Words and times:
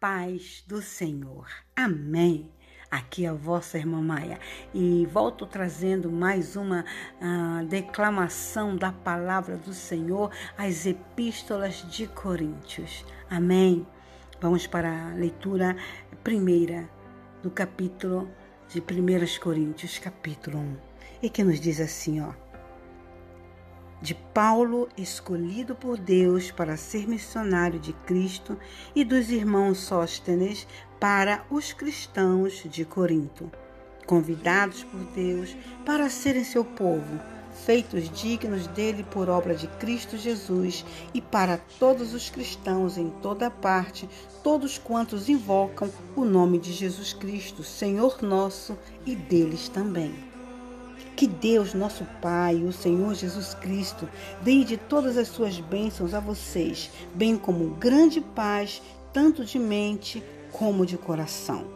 paz 0.00 0.62
do 0.66 0.80
Senhor. 0.80 1.48
Amém. 1.74 2.52
Aqui 2.90 3.26
é 3.26 3.28
a 3.28 3.34
vossa 3.34 3.76
irmã 3.76 4.00
Maia 4.00 4.38
e 4.72 5.06
volto 5.06 5.44
trazendo 5.44 6.10
mais 6.10 6.56
uma 6.56 6.84
uh, 7.20 7.66
declamação 7.66 8.76
da 8.76 8.92
palavra 8.92 9.56
do 9.56 9.74
Senhor 9.74 10.30
às 10.56 10.86
epístolas 10.86 11.84
de 11.90 12.06
Coríntios. 12.06 13.04
Amém. 13.28 13.86
Vamos 14.40 14.66
para 14.66 15.10
a 15.10 15.14
leitura 15.14 15.76
primeira 16.22 16.88
do 17.42 17.50
capítulo 17.50 18.30
de 18.68 18.80
1 18.80 19.40
Coríntios, 19.40 19.98
capítulo 19.98 20.58
1, 20.58 20.76
e 21.22 21.28
que 21.28 21.42
nos 21.42 21.60
diz 21.60 21.80
assim, 21.80 22.20
ó 22.20 22.47
de 24.00 24.14
Paulo, 24.14 24.88
escolhido 24.96 25.74
por 25.74 25.98
Deus 25.98 26.50
para 26.50 26.76
ser 26.76 27.08
missionário 27.08 27.78
de 27.78 27.92
Cristo, 27.92 28.56
e 28.94 29.04
dos 29.04 29.30
irmãos 29.30 29.78
Sóstenes 29.78 30.66
para 31.00 31.44
os 31.50 31.72
cristãos 31.72 32.62
de 32.64 32.84
Corinto, 32.84 33.50
convidados 34.06 34.84
por 34.84 35.00
Deus 35.14 35.56
para 35.84 36.08
serem 36.08 36.44
seu 36.44 36.64
povo, 36.64 37.20
feitos 37.64 38.08
dignos 38.10 38.66
dele 38.68 39.04
por 39.04 39.28
obra 39.28 39.54
de 39.54 39.66
Cristo 39.66 40.16
Jesus, 40.16 40.84
e 41.12 41.20
para 41.20 41.58
todos 41.78 42.14
os 42.14 42.30
cristãos 42.30 42.96
em 42.96 43.10
toda 43.22 43.50
parte, 43.50 44.08
todos 44.42 44.78
quantos 44.78 45.28
invocam 45.28 45.90
o 46.14 46.24
nome 46.24 46.58
de 46.58 46.72
Jesus 46.72 47.12
Cristo, 47.12 47.62
Senhor 47.64 48.22
nosso, 48.22 48.78
e 49.04 49.14
deles 49.16 49.68
também. 49.68 50.27
Que 51.18 51.26
Deus, 51.26 51.74
nosso 51.74 52.04
Pai, 52.22 52.62
o 52.62 52.72
Senhor 52.72 53.12
Jesus 53.12 53.52
Cristo, 53.52 54.08
dê 54.40 54.62
de 54.62 54.76
todas 54.76 55.16
as 55.16 55.26
suas 55.26 55.58
bênçãos 55.58 56.14
a 56.14 56.20
vocês, 56.20 56.92
bem 57.12 57.36
como 57.36 57.70
grande 57.70 58.20
paz, 58.20 58.80
tanto 59.12 59.44
de 59.44 59.58
mente 59.58 60.22
como 60.52 60.86
de 60.86 60.96
coração. 60.96 61.66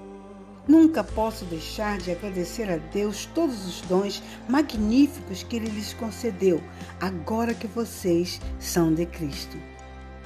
Nunca 0.69 1.03
posso 1.03 1.45
deixar 1.45 1.99
de 1.99 2.13
agradecer 2.13 2.71
a 2.71 2.77
Deus 2.77 3.27
todos 3.35 3.67
os 3.67 3.81
dons 3.81 4.23
magníficos 4.49 5.43
que 5.43 5.57
Ele 5.57 5.71
lhes 5.71 5.93
concedeu, 5.93 6.63
agora 7.01 7.53
que 7.53 7.67
vocês 7.67 8.41
são 8.61 8.95
de 8.95 9.07
Cristo. 9.07 9.57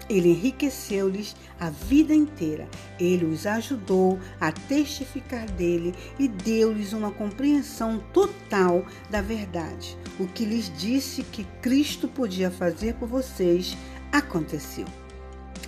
Ele 0.09 0.31
enriqueceu-lhes 0.31 1.35
a 1.59 1.71
vida 1.71 2.15
inteira. 2.15 2.69
Ele 2.99 3.25
os 3.25 3.47
ajudou 3.47 4.19
a 4.41 4.53
testificar 4.53 5.51
dele 5.53 5.95
e 6.19 6.29
deu-lhes 6.29 6.93
uma 6.93 7.11
compreensão 7.11 8.03
total 8.13 8.85
da 9.11 9.21
verdade. 9.21 9.97
O 10.19 10.27
que 10.27 10.45
lhes 10.45 10.73
disse 10.77 11.23
que 11.23 11.45
Cristo 11.61 12.07
podia 12.07 12.51
fazer 12.51 12.95
por 12.95 13.09
vocês 13.09 13.77
aconteceu. 14.13 14.87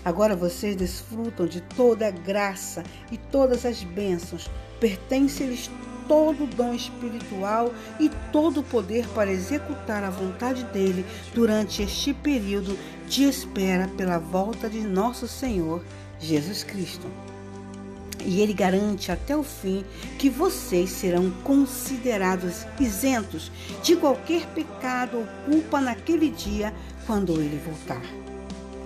Agora 0.04 0.36
vocês 0.36 0.76
desfrutam 0.76 1.46
de 1.46 1.60
toda 1.60 2.06
a 2.06 2.10
graça 2.10 2.84
e 3.10 3.18
todas 3.18 3.66
as 3.66 3.82
bênçãos. 3.82 4.48
Pertence-lhes 4.80 5.68
todo 6.08 6.46
dom 6.46 6.74
espiritual 6.74 7.72
e 8.00 8.10
todo 8.32 8.60
o 8.60 8.64
poder 8.64 9.06
para 9.08 9.30
executar 9.30 10.02
a 10.02 10.10
vontade 10.10 10.64
dele 10.64 11.04
durante 11.34 11.82
este 11.82 12.12
período 12.12 12.76
de 13.06 13.24
espera 13.24 13.86
pela 13.96 14.18
volta 14.18 14.68
de 14.68 14.80
nosso 14.80 15.28
Senhor 15.28 15.84
Jesus 16.18 16.64
Cristo. 16.64 17.06
E 18.24 18.40
ele 18.40 18.52
garante 18.52 19.12
até 19.12 19.36
o 19.36 19.44
fim 19.44 19.84
que 20.18 20.28
vocês 20.28 20.90
serão 20.90 21.30
considerados 21.44 22.66
isentos 22.80 23.52
de 23.82 23.94
qualquer 23.94 24.46
pecado 24.48 25.18
ou 25.18 25.26
culpa 25.50 25.80
naquele 25.80 26.30
dia 26.30 26.74
quando 27.06 27.40
ele 27.40 27.60
voltar. 27.64 28.02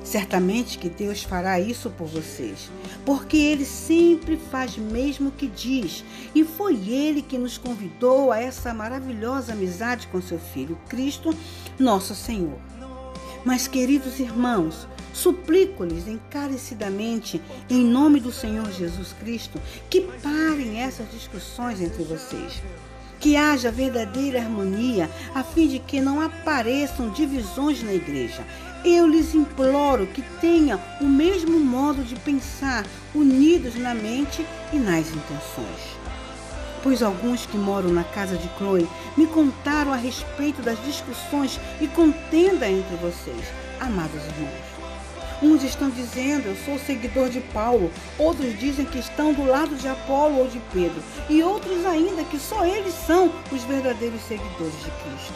Certamente 0.04 0.78
que 0.78 0.88
Deus 0.88 1.22
fará 1.22 1.60
isso 1.60 1.88
por 1.90 2.06
vocês, 2.06 2.70
porque 3.04 3.36
Ele 3.36 3.64
sempre 3.64 4.36
faz 4.36 4.76
mesmo 4.76 5.28
o 5.28 5.32
que 5.32 5.46
diz, 5.46 6.04
e 6.34 6.44
foi 6.44 6.74
Ele 6.88 7.22
que 7.22 7.38
nos 7.38 7.56
convidou 7.56 8.32
a 8.32 8.40
essa 8.40 8.74
maravilhosa 8.74 9.52
amizade 9.52 10.08
com 10.08 10.20
seu 10.20 10.38
Filho, 10.38 10.76
Cristo, 10.88 11.34
nosso 11.78 12.14
Senhor. 12.14 12.58
Mas, 13.44 13.68
queridos 13.68 14.18
irmãos, 14.18 14.86
suplico-lhes 15.12 16.08
encarecidamente, 16.08 17.40
em 17.70 17.84
nome 17.84 18.20
do 18.20 18.32
Senhor 18.32 18.70
Jesus 18.72 19.12
Cristo, 19.20 19.60
que 19.88 20.00
parem 20.22 20.80
essas 20.80 21.10
discussões 21.10 21.80
entre 21.80 22.02
vocês 22.02 22.60
que 23.22 23.36
haja 23.36 23.70
verdadeira 23.70 24.40
harmonia, 24.40 25.08
a 25.32 25.44
fim 25.44 25.68
de 25.68 25.78
que 25.78 26.00
não 26.00 26.20
apareçam 26.20 27.08
divisões 27.10 27.80
na 27.80 27.94
igreja. 27.94 28.44
Eu 28.84 29.06
lhes 29.06 29.32
imploro 29.32 30.08
que 30.08 30.22
tenham 30.40 30.80
o 31.00 31.04
mesmo 31.04 31.60
modo 31.60 32.02
de 32.02 32.16
pensar, 32.16 32.84
unidos 33.14 33.76
na 33.76 33.94
mente 33.94 34.44
e 34.72 34.76
nas 34.76 35.06
intenções. 35.06 35.96
Pois 36.82 37.00
alguns 37.00 37.46
que 37.46 37.56
moram 37.56 37.90
na 37.90 38.02
casa 38.02 38.36
de 38.36 38.48
Chloe 38.58 38.88
me 39.16 39.28
contaram 39.28 39.92
a 39.92 39.96
respeito 39.96 40.60
das 40.62 40.82
discussões 40.84 41.60
e 41.80 41.86
contenda 41.86 42.68
entre 42.68 42.96
vocês, 42.96 43.44
amados 43.78 44.20
irmãos. 44.20 44.72
Uns 45.40 45.62
estão 45.62 45.88
dizendo, 45.88 46.48
eu 46.48 46.56
sou 46.64 46.76
seguidor 46.76 47.28
de 47.28 47.40
Paulo, 47.40 47.88
outros 48.18 48.58
dizem 48.58 48.84
que 48.84 48.98
estão 48.98 49.32
do 49.32 49.44
lado 49.44 49.76
de 49.76 49.86
Apolo 49.86 50.38
ou 50.38 50.48
de 50.48 50.60
Pedro, 50.72 51.00
e 51.30 51.40
outros 51.40 51.86
ainda 51.86 52.24
que 52.24 52.38
só 52.38 52.64
eles 52.64 52.94
são 53.06 53.30
os 53.52 53.62
verdadeiros 53.62 54.22
seguidores 54.22 54.74
de 54.74 54.90
Cristo. 54.90 55.34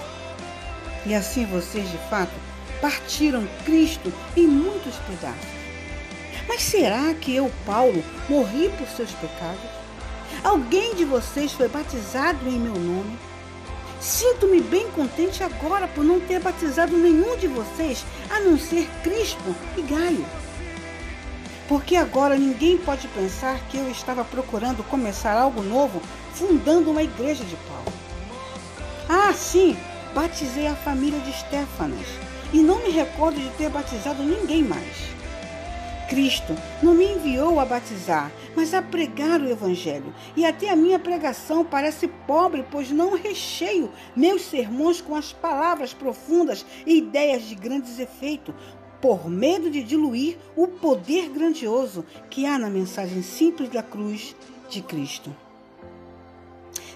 E 1.07 1.15
assim 1.15 1.47
vocês, 1.47 1.89
de 1.89 1.99
fato, 2.11 2.33
partiram 2.81 3.47
Cristo 3.65 4.13
em 4.37 4.47
muitos 4.47 4.95
pedaços. 4.97 5.57
Mas 6.49 6.63
será 6.63 7.13
que 7.15 7.35
eu, 7.35 7.51
Paulo, 7.65 8.03
morri 8.29 8.71
por 8.79 8.87
seus 8.89 9.11
pecados? 9.13 9.71
Alguém 10.45 10.95
de 10.95 11.05
vocês 11.05 11.53
foi 11.53 11.69
batizado 11.69 12.49
em 12.49 12.59
meu 12.59 12.75
nome? 12.75 13.19
Sinto-me 14.01 14.61
bem 14.61 14.89
contente 14.91 15.43
agora 15.43 15.89
por 15.89 16.05
não 16.05 16.21
ter 16.21 16.41
batizado 16.41 16.97
nenhum 16.97 17.37
de 17.37 17.49
vocês, 17.49 18.05
a 18.31 18.41
não 18.41 18.59
ser 18.59 18.89
Crispo 19.03 19.55
e 19.77 19.83
Gaio. 19.83 20.25
Porque 21.67 21.97
agora 21.97 22.37
ninguém 22.37 22.79
pode 22.79 23.09
pensar 23.09 23.59
que 23.69 23.77
eu 23.77 23.91
estava 23.91 24.25
procurando 24.25 24.85
começar 24.85 25.33
algo 25.33 25.63
novo, 25.63 26.01
fundando 26.35 26.91
uma 26.91 27.03
igreja 27.03 27.43
de 27.43 27.57
Paulo. 27.57 27.93
Ah, 29.09 29.33
sim, 29.33 29.77
batizei 30.15 30.69
a 30.69 30.77
família 30.77 31.19
de 31.21 31.33
Stefanas 31.33 32.36
e 32.53 32.59
não 32.59 32.83
me 32.83 32.91
recordo 32.91 33.41
de 33.41 33.49
ter 33.57 33.69
batizado 33.71 34.23
ninguém 34.23 34.63
mais. 34.63 35.17
Cristo 36.09 36.57
não 36.83 36.95
me 36.95 37.05
enviou 37.05 37.59
a 37.59 37.65
batizar, 37.65 38.31
mas 38.55 38.73
a 38.73 38.81
pregar 38.81 39.41
o 39.41 39.49
Evangelho. 39.49 40.15
E 40.37 40.45
até 40.45 40.71
a 40.71 40.77
minha 40.77 40.99
pregação 40.99 41.65
parece 41.65 42.07
pobre, 42.27 42.65
pois 42.71 42.91
não 42.91 43.17
recheio 43.17 43.91
meus 44.15 44.43
sermões 44.43 45.01
com 45.01 45.17
as 45.17 45.33
palavras 45.33 45.93
profundas 45.93 46.65
e 46.87 46.99
ideias 46.99 47.43
de 47.43 47.57
grandes 47.57 47.99
efeitos, 47.99 48.55
por 49.01 49.29
medo 49.29 49.71
de 49.71 49.83
diluir 49.83 50.39
o 50.55 50.69
poder 50.69 51.29
grandioso 51.29 52.05
que 52.31 52.47
há 52.47 52.59
na 52.59 52.71
mensagem 52.71 53.23
simples 53.23 53.69
da 53.69 53.83
cruz 53.83 54.35
de 54.69 54.81
Cristo. 54.83 55.35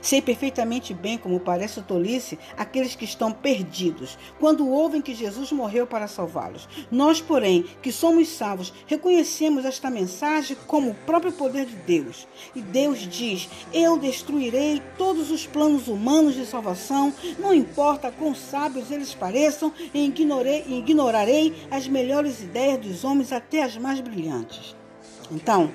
Sei 0.00 0.22
perfeitamente 0.22 0.94
bem 0.94 1.18
como 1.18 1.40
parece 1.40 1.80
tolice 1.82 2.38
aqueles 2.56 2.94
que 2.94 3.04
estão 3.04 3.32
perdidos, 3.32 4.18
quando 4.38 4.68
ouvem 4.68 5.02
que 5.02 5.14
Jesus 5.14 5.52
morreu 5.52 5.86
para 5.86 6.08
salvá-los. 6.08 6.68
Nós, 6.90 7.20
porém, 7.20 7.64
que 7.82 7.92
somos 7.92 8.28
salvos, 8.28 8.72
reconhecemos 8.86 9.64
esta 9.64 9.90
mensagem 9.90 10.56
como 10.66 10.90
o 10.90 10.94
próprio 10.94 11.32
poder 11.32 11.66
de 11.66 11.76
Deus. 11.76 12.26
E 12.54 12.60
Deus 12.60 12.98
diz: 13.00 13.48
Eu 13.72 13.98
destruirei 13.98 14.82
todos 14.96 15.30
os 15.30 15.46
planos 15.46 15.88
humanos 15.88 16.34
de 16.34 16.46
salvação, 16.46 17.12
não 17.38 17.54
importa 17.54 18.12
quão 18.12 18.34
sábios 18.34 18.90
eles 18.90 19.14
pareçam, 19.14 19.72
e 19.92 20.04
ignorei, 20.04 20.64
ignorarei 20.68 21.54
as 21.70 21.86
melhores 21.86 22.40
ideias 22.40 22.78
dos 22.78 23.04
homens, 23.04 23.32
até 23.32 23.62
as 23.62 23.76
mais 23.76 24.00
brilhantes. 24.00 24.74
Então, 25.30 25.70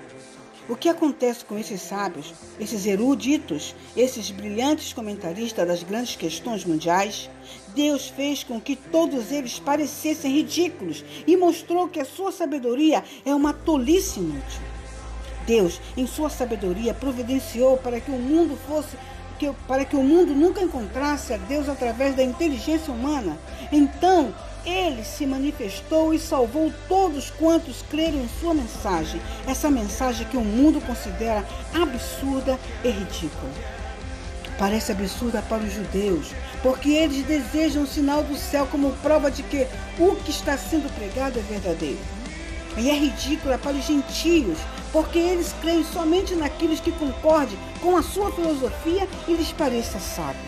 o 0.67 0.75
que 0.75 0.89
acontece 0.89 1.45
com 1.45 1.57
esses 1.57 1.81
sábios, 1.81 2.33
esses 2.59 2.85
eruditos, 2.85 3.75
esses 3.95 4.31
brilhantes 4.31 4.93
comentaristas 4.93 5.67
das 5.67 5.83
grandes 5.83 6.15
questões 6.15 6.65
mundiais? 6.65 7.29
Deus 7.75 8.07
fez 8.07 8.43
com 8.43 8.59
que 8.59 8.75
todos 8.75 9.31
eles 9.31 9.59
parecessem 9.59 10.31
ridículos 10.31 11.03
e 11.27 11.37
mostrou 11.37 11.87
que 11.87 11.99
a 11.99 12.05
sua 12.05 12.31
sabedoria 12.31 13.03
é 13.25 13.35
uma 13.35 13.53
tolice 13.53 14.19
inútil. 14.19 14.61
Deus, 15.45 15.79
em 15.95 16.07
sua 16.07 16.29
sabedoria, 16.29 16.93
providenciou 16.93 17.77
para 17.77 17.99
que 17.99 18.09
o 18.09 18.17
mundo 18.17 18.57
fosse 18.67 18.97
que, 19.37 19.51
para 19.67 19.85
que 19.85 19.95
o 19.95 20.03
mundo 20.03 20.33
nunca 20.33 20.61
encontrasse 20.61 21.33
a 21.33 21.37
Deus 21.37 21.69
através 21.69 22.15
da 22.15 22.23
inteligência 22.23 22.91
humana. 22.91 23.37
Então, 23.71 24.33
ele 24.65 25.03
se 25.03 25.25
manifestou 25.25 26.13
e 26.13 26.19
salvou 26.19 26.73
todos 26.87 27.29
quantos 27.29 27.83
creram 27.89 28.17
em 28.17 28.29
sua 28.39 28.53
mensagem, 28.53 29.21
essa 29.47 29.69
mensagem 29.69 30.27
que 30.27 30.37
o 30.37 30.43
mundo 30.43 30.81
considera 30.81 31.45
absurda 31.73 32.59
e 32.83 32.89
ridícula. 32.89 33.51
Parece 34.57 34.91
absurda 34.91 35.41
para 35.41 35.63
os 35.63 35.73
judeus, 35.73 36.27
porque 36.63 36.89
eles 36.89 37.25
desejam 37.25 37.83
o 37.83 37.87
sinal 37.87 38.23
do 38.23 38.35
céu 38.37 38.65
como 38.71 38.93
prova 39.03 39.29
de 39.29 39.43
que 39.43 39.67
o 39.99 40.15
que 40.15 40.31
está 40.31 40.57
sendo 40.57 40.93
pregado 40.95 41.37
é 41.37 41.41
verdadeiro. 41.41 41.99
e 42.77 42.89
é 42.89 42.93
ridícula 42.93 43.57
para 43.57 43.71
os 43.71 43.85
gentios, 43.85 44.57
porque 44.91 45.17
eles 45.17 45.53
creem 45.61 45.83
somente 45.85 46.35
naqueles 46.35 46.81
que 46.81 46.91
concordem 46.91 47.57
com 47.81 47.95
a 47.95 48.03
sua 48.03 48.31
filosofia 48.33 49.07
e 49.27 49.33
lhes 49.33 49.51
pareça 49.53 49.97
sábio. 49.97 50.41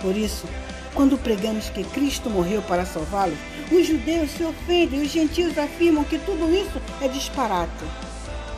Por 0.00 0.16
isso, 0.16 0.46
quando 0.94 1.18
pregamos 1.18 1.68
que 1.70 1.82
Cristo 1.84 2.30
morreu 2.30 2.62
para 2.62 2.86
salvá-los, 2.86 3.38
os 3.70 3.86
judeus 3.86 4.30
se 4.30 4.44
ofendem 4.44 5.00
e 5.00 5.02
os 5.04 5.10
gentios 5.10 5.58
afirmam 5.58 6.04
que 6.04 6.18
tudo 6.18 6.54
isso 6.54 6.80
é 7.00 7.08
disparate. 7.08 7.84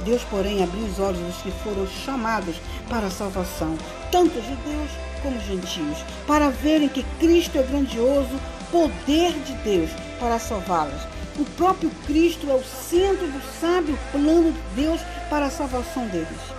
Deus, 0.05 0.23
porém, 0.25 0.63
abriu 0.63 0.85
os 0.85 1.01
olhos 1.01 1.19
dos 1.19 1.37
que 1.39 1.51
foram 1.63 1.87
chamados 1.87 2.57
para 2.89 3.07
a 3.07 3.11
salvação, 3.11 3.77
tanto 4.13 4.35
judeus 4.35 4.91
como 5.23 5.41
gentios, 5.41 5.99
para 6.27 6.51
verem 6.51 6.89
que 6.89 7.05
Cristo 7.19 7.59
é 7.59 7.63
grandioso 7.63 8.39
poder 8.71 9.33
de 9.45 9.53
Deus 9.65 9.91
para 10.21 10.39
salvá-los. 10.39 11.03
O 11.39 11.45
próprio 11.57 11.91
Cristo 12.07 12.51
é 12.51 12.55
o 12.55 12.65
centro 12.65 13.27
do 13.27 13.43
sábio 13.61 13.99
plano 14.13 14.53
de 14.53 14.83
Deus 14.83 15.01
para 15.29 15.47
a 15.47 15.51
salvação 15.51 16.07
deles. 16.09 16.57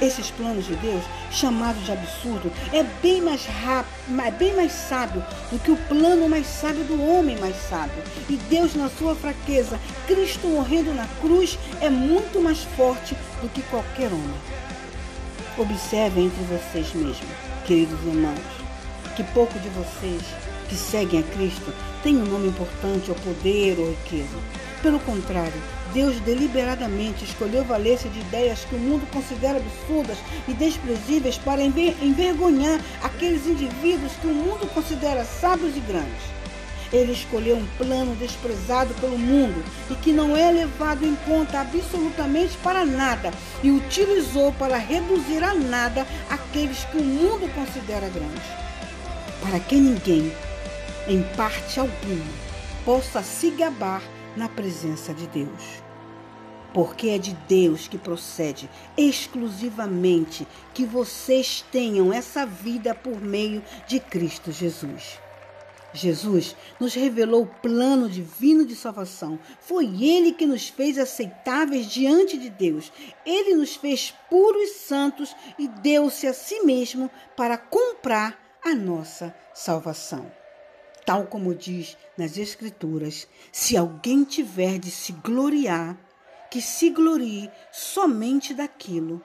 Esses 0.00 0.30
planos 0.30 0.66
de 0.66 0.74
Deus, 0.76 1.04
chamados 1.30 1.84
de 1.84 1.92
absurdo, 1.92 2.52
é 2.72 2.82
bem 3.00 3.22
mais 3.22 3.46
rápido, 3.46 3.94
bem 4.38 4.54
mais 4.54 4.72
sábio 4.72 5.24
do 5.50 5.58
que 5.58 5.70
o 5.70 5.76
plano 5.76 6.28
mais 6.28 6.46
sábio 6.46 6.84
do 6.84 7.00
homem 7.02 7.38
mais 7.38 7.56
sábio. 7.68 8.02
E 8.28 8.36
Deus, 8.36 8.74
na 8.74 8.90
sua 8.90 9.14
fraqueza, 9.14 9.78
Cristo 10.06 10.48
morrendo 10.48 10.92
na 10.92 11.06
cruz, 11.20 11.58
é 11.80 11.88
muito 11.88 12.40
mais 12.40 12.64
forte 12.76 13.16
do 13.40 13.48
que 13.48 13.62
qualquer 13.62 14.12
homem. 14.12 14.40
Observem 15.56 16.26
entre 16.26 16.42
vocês 16.44 16.92
mesmos, 16.94 17.18
queridos 17.64 18.00
irmãos, 18.04 18.40
que 19.14 19.22
pouco 19.22 19.56
de 19.60 19.68
vocês 19.68 20.22
que 20.68 20.74
seguem 20.74 21.20
a 21.20 21.22
Cristo 21.22 21.72
têm 22.02 22.16
um 22.16 22.24
nome 22.24 22.48
importante 22.48 23.10
ou 23.10 23.16
poder 23.16 23.78
ou 23.78 23.90
riqueza. 23.90 24.36
Pelo 24.82 24.98
contrário, 25.00 25.62
Deus 25.94 26.18
deliberadamente 26.20 27.24
escolheu 27.24 27.64
valer-se 27.64 28.08
de 28.08 28.18
ideias 28.18 28.64
que 28.64 28.74
o 28.74 28.78
mundo 28.78 29.08
considera 29.12 29.58
absurdas 29.58 30.18
e 30.48 30.52
desprezíveis 30.52 31.38
para 31.38 31.62
envergonhar 31.62 32.80
aqueles 33.00 33.46
indivíduos 33.46 34.12
que 34.20 34.26
o 34.26 34.34
mundo 34.34 34.66
considera 34.74 35.24
sábios 35.24 35.76
e 35.76 35.80
grandes. 35.80 36.34
Ele 36.92 37.12
escolheu 37.12 37.56
um 37.56 37.66
plano 37.78 38.14
desprezado 38.16 38.92
pelo 38.94 39.16
mundo 39.16 39.64
e 39.88 39.94
que 39.94 40.12
não 40.12 40.36
é 40.36 40.50
levado 40.50 41.06
em 41.06 41.14
conta 41.26 41.60
absolutamente 41.60 42.56
para 42.58 42.84
nada 42.84 43.30
e 43.62 43.70
utilizou 43.70 44.52
para 44.54 44.76
reduzir 44.76 45.44
a 45.44 45.54
nada 45.54 46.04
aqueles 46.28 46.84
que 46.86 46.98
o 46.98 47.04
mundo 47.04 47.48
considera 47.54 48.08
grandes. 48.08 48.42
Para 49.40 49.60
que 49.60 49.76
ninguém, 49.76 50.32
em 51.06 51.22
parte 51.36 51.78
alguma, 51.78 52.32
possa 52.84 53.22
se 53.22 53.50
gabar 53.50 54.02
na 54.36 54.48
presença 54.48 55.14
de 55.14 55.26
Deus. 55.28 55.83
Porque 56.74 57.08
é 57.08 57.18
de 57.18 57.32
Deus 57.48 57.88
que 57.88 57.96
procede 57.96 58.68
exclusivamente 58.96 60.46
que 60.74 60.84
vocês 60.84 61.64
tenham 61.70 62.12
essa 62.12 62.44
vida 62.44 62.94
por 62.94 63.20
meio 63.20 63.62
de 63.86 64.00
Cristo 64.00 64.50
Jesus. 64.50 65.20
Jesus 65.92 66.56
nos 66.80 66.92
revelou 66.92 67.44
o 67.44 67.46
plano 67.46 68.10
divino 68.10 68.66
de 68.66 68.74
salvação. 68.74 69.38
Foi 69.60 69.86
Ele 70.02 70.32
que 70.32 70.44
nos 70.44 70.68
fez 70.68 70.98
aceitáveis 70.98 71.86
diante 71.86 72.36
de 72.36 72.50
Deus. 72.50 72.92
Ele 73.24 73.54
nos 73.54 73.76
fez 73.76 74.12
puros 74.28 74.70
e 74.70 74.74
santos 74.74 75.34
e 75.56 75.68
deu-se 75.68 76.26
a 76.26 76.34
si 76.34 76.64
mesmo 76.64 77.08
para 77.36 77.56
comprar 77.56 78.36
a 78.64 78.74
nossa 78.74 79.32
salvação 79.54 80.30
tal 81.04 81.26
como 81.26 81.54
diz 81.54 81.96
nas 82.16 82.36
Escrituras: 82.38 83.28
se 83.52 83.76
alguém 83.76 84.24
tiver 84.24 84.78
de 84.78 84.90
se 84.90 85.12
gloriar, 85.12 85.98
que 86.54 86.62
se 86.62 86.88
glorie 86.90 87.50
somente 87.72 88.54
daquilo 88.54 89.20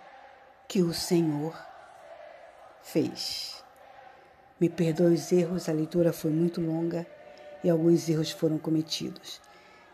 que 0.68 0.82
o 0.82 0.92
Senhor 0.92 1.56
fez. 2.82 3.64
Me 4.60 4.68
perdoe 4.68 5.14
os 5.14 5.32
erros, 5.32 5.70
a 5.70 5.72
leitura 5.72 6.12
foi 6.12 6.32
muito 6.32 6.60
longa 6.60 7.06
e 7.64 7.70
alguns 7.70 8.10
erros 8.10 8.32
foram 8.32 8.58
cometidos, 8.58 9.40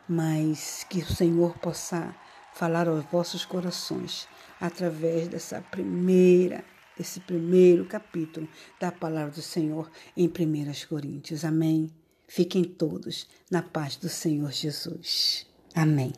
mas 0.07 0.85
que 0.89 0.99
o 0.99 1.05
Senhor 1.05 1.57
possa 1.57 2.15
falar 2.53 2.87
aos 2.87 3.03
vossos 3.03 3.43
corações 3.43 4.29
através 4.61 5.27
dessa 5.27 5.59
primeira 5.59 6.63
esse 6.97 7.19
primeiro 7.19 7.83
capítulo 7.83 8.47
da 8.79 8.93
palavra 8.93 9.31
do 9.31 9.41
Senhor 9.41 9.91
em 10.15 10.27
1 10.29 10.87
Coríntios. 10.87 11.43
Amém. 11.43 11.91
Fiquem 12.29 12.63
todos 12.63 13.27
na 13.51 13.61
paz 13.61 13.97
do 13.97 14.07
Senhor 14.07 14.53
Jesus. 14.53 15.45
Amém. 15.75 16.13